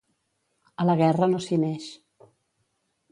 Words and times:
A 0.83 0.87
la 0.91 0.95
guerra 1.01 1.29
no 1.33 1.41
s'hi 1.47 1.59
neix. 1.65 1.85